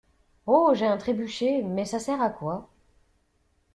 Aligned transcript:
Ho 0.47 0.73
j'ai 0.73 0.87
un 0.87 0.97
trébuchet, 0.97 1.61
mais 1.61 1.85
ça 1.85 1.99
sert 1.99 2.23
à 2.23 2.31
quoi? 2.31 2.67